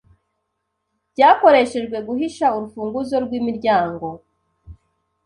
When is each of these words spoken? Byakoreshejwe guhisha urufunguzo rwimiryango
Byakoreshejwe 1.13 1.97
guhisha 2.07 2.45
urufunguzo 2.57 3.15
rwimiryango 3.25 4.07